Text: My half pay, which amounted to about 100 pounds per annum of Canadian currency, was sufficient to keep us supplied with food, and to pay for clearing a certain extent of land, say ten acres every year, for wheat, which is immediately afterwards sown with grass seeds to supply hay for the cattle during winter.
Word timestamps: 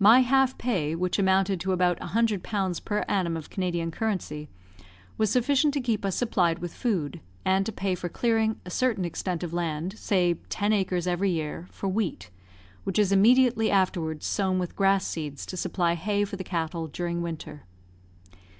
My 0.00 0.22
half 0.22 0.58
pay, 0.58 0.96
which 0.96 1.20
amounted 1.20 1.60
to 1.60 1.70
about 1.70 2.00
100 2.00 2.42
pounds 2.42 2.80
per 2.80 3.04
annum 3.06 3.36
of 3.36 3.48
Canadian 3.48 3.92
currency, 3.92 4.48
was 5.16 5.30
sufficient 5.30 5.72
to 5.74 5.80
keep 5.80 6.04
us 6.04 6.16
supplied 6.16 6.58
with 6.58 6.74
food, 6.74 7.20
and 7.44 7.64
to 7.64 7.70
pay 7.70 7.94
for 7.94 8.08
clearing 8.08 8.58
a 8.66 8.70
certain 8.70 9.04
extent 9.04 9.44
of 9.44 9.52
land, 9.52 9.96
say 9.96 10.34
ten 10.48 10.72
acres 10.72 11.06
every 11.06 11.30
year, 11.30 11.68
for 11.70 11.86
wheat, 11.86 12.28
which 12.82 12.98
is 12.98 13.12
immediately 13.12 13.70
afterwards 13.70 14.26
sown 14.26 14.58
with 14.58 14.74
grass 14.74 15.06
seeds 15.06 15.46
to 15.46 15.56
supply 15.56 15.94
hay 15.94 16.24
for 16.24 16.34
the 16.34 16.42
cattle 16.42 16.88
during 16.88 17.22
winter. 17.22 17.62